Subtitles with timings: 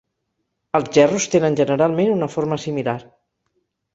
[0.79, 2.99] Els gerros tenen generalment una forma similar.